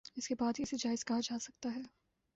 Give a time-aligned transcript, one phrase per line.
[0.17, 1.81] اس کے بعد ہی اسے جائز کہا جا سکتا ہے